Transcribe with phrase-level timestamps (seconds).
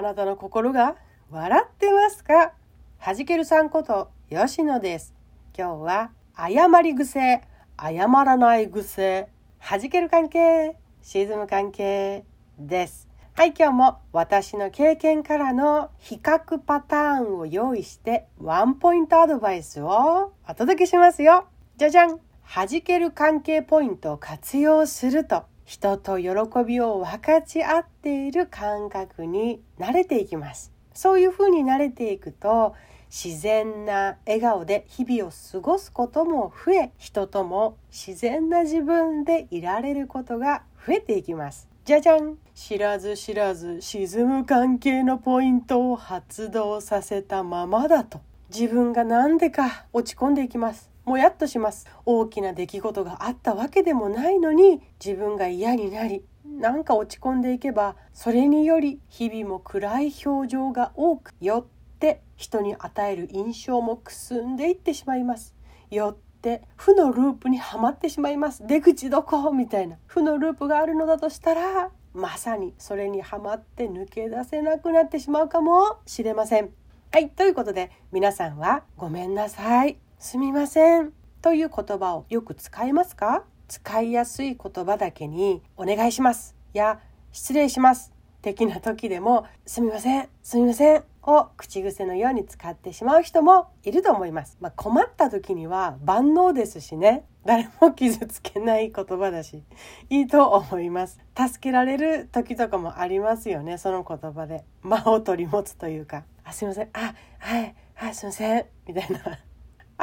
[0.00, 0.96] あなたの心が
[1.30, 2.54] 笑ってますか？
[2.96, 5.12] はじけるさんこと吉野です。
[5.54, 7.42] 今日は謝り癖
[7.78, 9.28] 謝らない癖
[9.58, 12.24] はじける関係沈む関係
[12.58, 13.10] です。
[13.34, 21.44] はい今日も私の経験からの比較パターンを用意してワンポイントアドバイスをお届けしますよ。
[21.76, 22.18] じゃじゃん。
[22.40, 25.44] はじける関係ポイントを活用すると。
[25.70, 26.30] 人と喜
[26.66, 30.72] びを分かち合っている感覚に慣れていきます。
[30.94, 32.74] そういうふうに慣れていくと
[33.08, 41.68] 自然な笑顔で日々を過ごすことも増え人とも自然な自分でいられることが増えていきます。
[41.84, 42.36] じゃじゃん。
[42.52, 48.20] 知らず知らず沈む関係のポイントを発動させたままだと
[48.52, 50.89] 自分が何でか落ち込んでいきます。
[51.04, 51.86] もやっとします。
[52.04, 65.54] 大きな出来事があったわけでもないのに自分が嫌になりなんか落ち込んでいけばそれにより日々も暗い表情が多くよって人に与える印象もくすんでいってしまいます。
[65.90, 68.66] よって負のループにはまってしまいます。
[68.66, 69.50] 出口どこ？
[69.52, 69.96] みたいな。
[70.06, 76.70] 負のループがあるのだとしたらまさにそれにはまって抜け出せなくなってしまうかもしれません。
[77.12, 79.98] はいということで皆さんはごめんなさい。
[80.22, 83.42] すみませんという言葉をよく使いますか？
[83.68, 87.00] 使いやすい言葉だけにお願いしますや
[87.32, 88.12] 失礼します
[88.42, 94.58] 的な時でもすみませんすみませんを口癖のように使ってしまう人もいると思います。
[94.60, 97.24] まあ、困った時には万能ですしね。
[97.46, 99.62] 誰も傷つけない言葉だし、
[100.08, 101.18] いいと思います。
[101.36, 104.64] 助けられる時とかもありますよね、その言葉で。
[104.82, 106.24] 間を取り持つというか。
[106.42, 106.88] あ、すいません。
[106.94, 108.66] あ、はい、はい、すいません。
[108.86, 109.38] みたいな。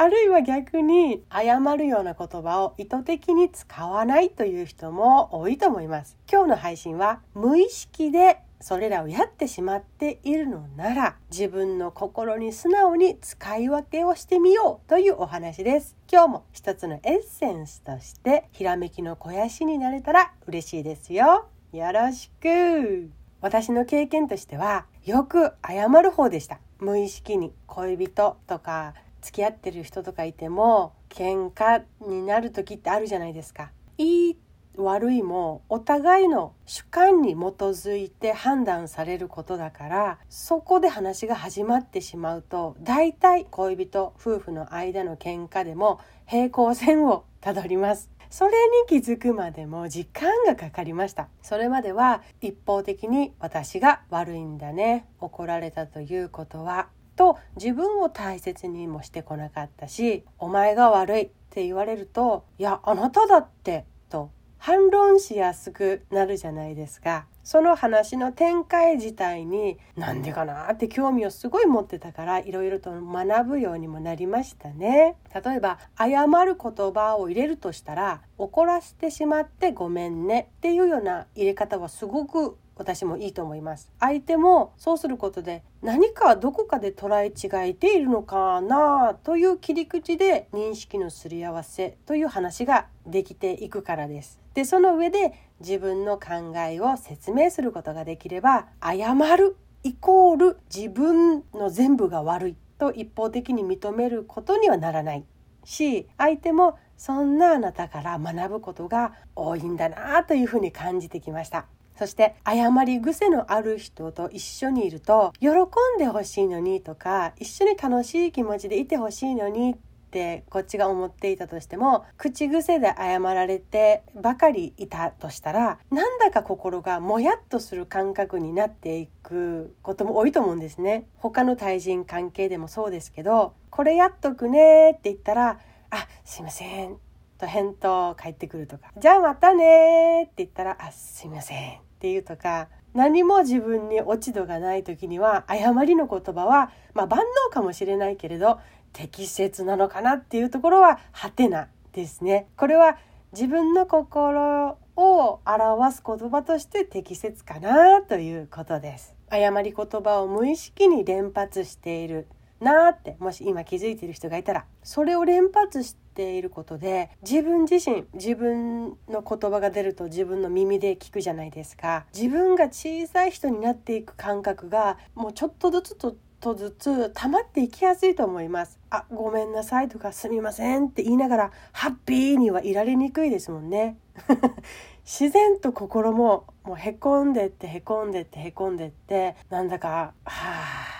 [0.00, 6.16] あるいは逆に謝るような言葉を意図的に使わないという人も多いと思います。
[6.30, 15.96] 今日の配信は無意識でそれらをやってしまっているのなら自分の心に素直に使い分けをしてみようというお話です。
[16.08, 21.48] 今日も一つのエッセンスとしてひらめきの肥やしになれたら嬉しいですよ。
[21.72, 23.10] よろしく。
[23.40, 26.60] 私の経験としてはよく謝る方でした。
[26.78, 33.70] 無意識に恋人とか付き合ってる人とかいても喧嘩になる時ってあるじゃないですか。
[33.96, 34.36] いい
[34.76, 48.08] 悪いもお互いの主観に基づいて判断されることだからそこで話が始まってしまうと大体恋人夫婦の間の喧嘩でも平行線をたどります。
[48.30, 51.28] それに気づくまでも時間がかかりました。
[51.42, 67.26] それまでは一方的に私が悪いんだね怒られたということはと自分を大切にもしてこなかったし「お前が悪い」って言われると「いやあなただって」と反論しやすくなるじゃないですか。
[67.42, 75.16] その話の展開自体になんでかなって興味をすごい持ってたからいろいろと学ぶようにもなりましたね。
[75.34, 83.90] 例えば謝る言葉を入れるとしたら怒らせてしまってごめんねっていうような入れ方はすごく私もいいと思います。
[84.00, 94.40] 相手もそうすることで何かどこかで捉え違えているのかなという切り口で認識のすり合わせという話ができていくからです。
[94.54, 105.24] でその上で自分の考えを説明することができれば謝るイコール自分の全部が悪いと一方的に認めることにはならない。
[105.64, 111.66] し相手もそんなあなたから学ぶことが多いんだなというふうに感じてきました。
[111.98, 115.58] そして謝り癖のある人と一緒にいると喜ん
[115.98, 119.76] でほしいのにとか一緒に楽しい気持ちでいてほしいのにっ
[120.10, 131.06] てこっちが思っていたとしても口癖で謝られてばかりいたとしたらなんだか心がもやっとする感覚になっていくことも多いと思うんですね。
[131.16, 135.58] 他の対人関係でもそうですけどこれやっとくねって言ったら
[135.90, 136.96] あすいません。
[137.38, 138.92] と返答返ってくるとか。
[138.98, 141.87] じゃあまたねって言ったらあすいません。
[141.98, 148.60] っていうとか何も自分に落ち度がない時には誤りの言葉は、まあ、万能かもしれないけれど
[148.92, 152.46] 適切なのかなっていうところはハテナですね。
[152.56, 152.98] これは
[153.32, 159.14] 自分の心を表す言葉として適切かなということです。
[159.28, 162.28] 誤り言葉を無意識に連発している
[162.60, 178.78] なーってもし今気づいている人がいたらそれを連発していることで自分自身自分の言葉が出ると自分の耳で聞くじゃないですか自分が小さい人になっていく感覚がもうちょっとずつととずつ溜まっていきやすいと思います。
[178.90, 183.98] あ、ごめんなさいとかすみませんって言いながらハッピーにはいられにくいですもんね。
[185.04, 190.97] 自然と心ももうへこんでってへこんでってへこんでってなんだかはあ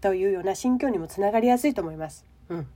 [0.00, 2.24] というような心境にもつながりやすいと思います。
[2.48, 2.66] うん、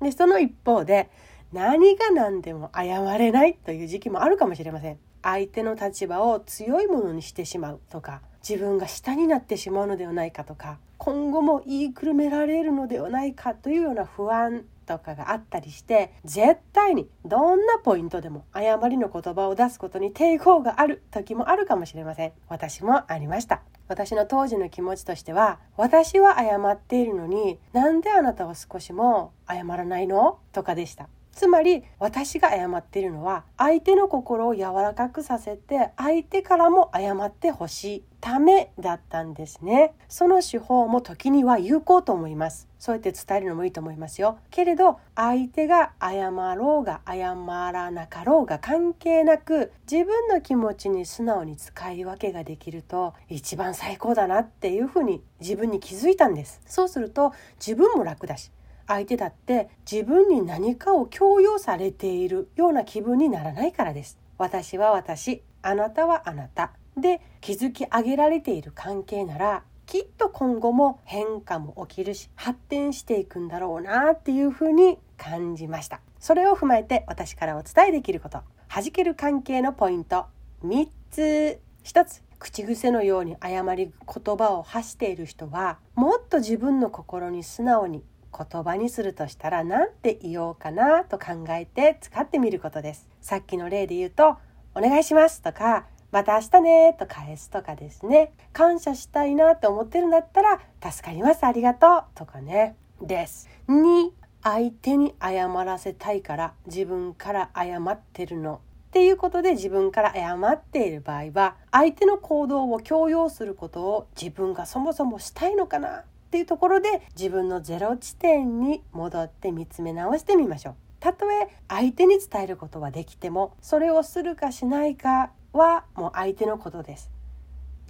[0.00, 1.08] でその一方で
[1.52, 4.98] 何が何でも謝れないという時期もあるかもしれません。
[5.22, 22.32] 相手の立場を強いものにしてしまうとか自分が下になってしまうのではないかとか今後も言いくるめられるのではないかというような不安とかがあったりして絶対にどんなポイントでも誤りの言葉を出すことに抵抗がある時もあるかもしれません。
[22.48, 23.60] 私もありました。
[23.86, 30.38] 私の当時の気持ちとしては私は謝っているのになんであなたは少しも謝らないの？
[30.52, 31.08] とかでした。
[31.38, 39.94] つまり私が謝っているのは相手の心を柔らかくさせて相手からも謝ってほしいためだったんですね。
[40.08, 42.66] その手法も時には有効と思います。
[42.80, 44.40] そうやって伝えるのもいいと思いますよ。
[44.50, 56.60] けれど相手が謝ろうが謝らなかろうが関係なく自分の気持ちに素直に使い分けができると一番最高だなっていうふうに自分に気づいたんです。
[56.66, 57.32] そうすると
[57.64, 58.50] 自分も楽だし
[58.88, 64.18] 相手だって自分に何かを強要されているような気分にならないからです。
[64.38, 76.00] 私は私、あなたはあなたで築き上げられている関係ならきっと今後も変化も起きるし発展していくんだろうなっていうふうに感じました。
[76.18, 78.40] それを踏まえて私からお伝えできること。
[78.68, 80.26] 弾ける関係のポイント
[80.64, 81.60] 3つ。
[81.84, 82.22] 1つ。
[82.38, 88.04] 口癖のように誤り言葉を発している人はもっと自分の心に素直に
[88.36, 93.08] 言葉にするとしたら何て言おうかなと考えて使ってみることです。
[93.20, 94.36] さっきの例で言うと、
[94.74, 98.32] お願いしますとか、また明日ねと返すとかですね。
[98.52, 102.76] 感謝したいなと思ってるんだったら、助かります、ありがとうとかね。
[103.02, 103.48] です。
[103.68, 104.10] 2、
[104.42, 120.74] 相手に謝らせたいから自分から謝ってるのっていうことで自分から謝っている場合は相手の行動を強要することを自分がそもそもしたいのかなっていうところで自分のゼロ地点に戻って見つめ直してみましょう。
[121.00, 127.10] たとえ相手に伝えることはできてもそれをするかしないかはもう相手のことです。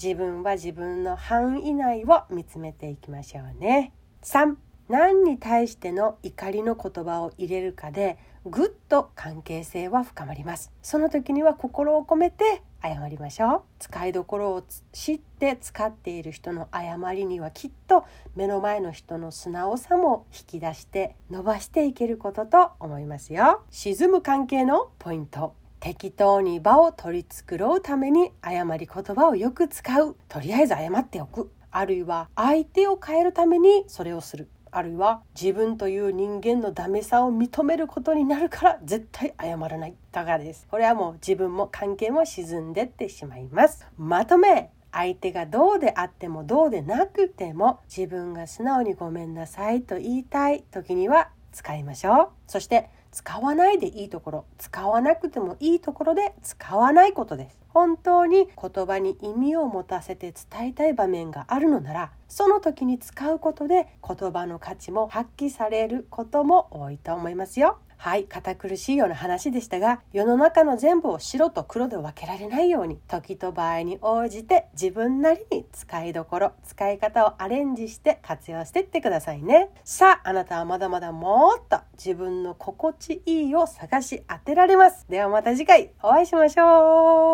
[0.00, 3.92] 自分は自分の範囲内を見つめていきましょうね。
[4.22, 4.54] 3
[4.88, 10.72] 何に対しての怒りの言葉を入れるかでぐっと関係性は深まります。
[10.82, 13.62] その時には心を込めて謝りましょう。
[13.78, 18.04] 使いどころを知って使っている人の誤りにはきっと
[18.34, 23.62] 目の前の人の素直さも引き出して伸ばしていけることと思いますよ。
[23.70, 25.54] 沈む関係のポイント。
[25.80, 30.16] 適当に場を取り繕うために誤り言葉をよく使う。
[30.28, 31.52] とりあえず謝っておく。
[31.70, 34.48] あるいは相手を変えるためにそれをする。
[34.70, 39.94] あるいは自分という人間のダメさを認めることになるから絶対謝らない。
[40.12, 40.66] とかです。
[40.70, 43.86] これはもう自分も関係も沈んでってしまいます。
[43.96, 44.70] まとめ。
[44.90, 52.28] 相手がどうであってもどうでなくても自分が素直にごめんなさいと言いたい時には使いましょう。
[52.46, 57.58] そして使わないでいいところ使わなくてもいいところで使わないことです。
[57.68, 67.78] 本当に言葉に意味を持たせて伝えたい場面があるのならその時に使うことで言葉の価値も発揮されることも多いと思いますよ。
[67.98, 79.70] はい堅苦しいような話でしたが世の中の全部を白と黒で分けられないように時と場合に応じて自分なりに使いどころ使い方をアレンジして活用してってくださいね。
[79.84, 85.06] さああなたはまだまだもっと自分の心地いいを探し当てられます。
[85.08, 87.28] ではまた次回お会いしましょう。